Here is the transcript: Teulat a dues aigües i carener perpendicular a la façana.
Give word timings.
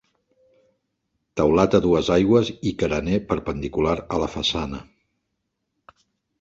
Teulat 1.41 1.77
a 1.81 1.81
dues 1.83 2.09
aigües 2.15 2.49
i 2.71 2.75
carener 2.85 3.21
perpendicular 3.29 3.95
a 4.19 4.25
la 4.25 4.33
façana. 4.39 4.83